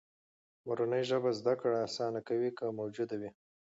[0.65, 3.29] مورنۍ ژبه زده کړه آسانه کوي، که موجوده وي.